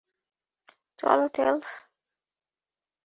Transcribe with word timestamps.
চলো, 0.99 1.25
টেলস। 1.33 1.69